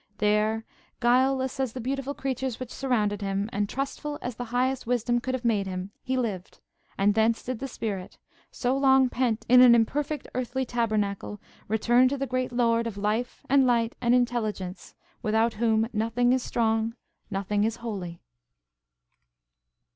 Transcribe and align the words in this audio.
There, 0.17 0.65
guileless 0.99 1.59
as 1.59 1.73
the 1.73 1.79
beautiful 1.79 2.15
creatures 2.15 2.59
which 2.59 2.73
surrounded 2.73 3.21
him, 3.21 3.47
and 3.53 3.69
trustful 3.69 4.17
as 4.19 4.35
the 4.35 4.45
Highest 4.45 4.87
Wisdom 4.87 5.19
could 5.19 5.35
have 5.35 5.45
made 5.45 5.67
him, 5.67 5.91
he 6.01 6.17
lived; 6.17 6.59
and 6.97 7.13
thence 7.13 7.43
did 7.43 7.59
the 7.59 7.67
spirit, 7.67 8.17
so 8.49 8.75
long 8.75 9.09
pent 9.09 9.45
in 9.47 9.61
an 9.61 9.75
imperfect 9.75 10.27
earthly 10.33 10.65
tabernacle, 10.65 11.39
return 11.67 12.07
to 12.07 12.17
the 12.17 12.25
great 12.25 12.51
Lord 12.51 12.87
of 12.87 12.97
life 12.97 13.45
and 13.47 13.67
light 13.67 13.93
and 14.01 14.15
intelligence, 14.15 14.95
without 15.21 15.53
whom 15.53 15.87
"nothing 15.93 16.33
is 16.33 16.41
strong, 16.41 16.95
nothing 17.29 17.63
is 17.63 17.75
holy." 17.75 18.23